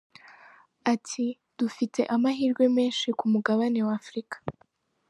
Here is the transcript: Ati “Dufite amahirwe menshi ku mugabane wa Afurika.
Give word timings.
Ati 0.93 1.25
“Dufite 1.59 2.01
amahirwe 2.15 2.63
menshi 2.77 3.07
ku 3.19 3.25
mugabane 3.33 3.79
wa 3.87 3.93
Afurika. 3.99 4.37